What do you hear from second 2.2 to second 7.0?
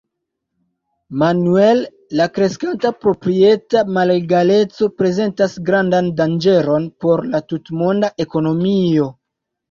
la kreskanta proprieta malegaleco prezentas grandan danĝeron